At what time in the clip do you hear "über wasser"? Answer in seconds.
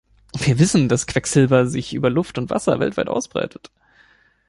1.93-2.41